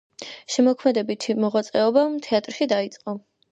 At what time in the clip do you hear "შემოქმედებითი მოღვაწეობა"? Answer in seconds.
0.53-2.07